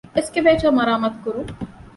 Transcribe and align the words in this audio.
އެސްކަވޭޓަރ 0.15 0.71
މަރާމާތުކުރުން 0.79 1.51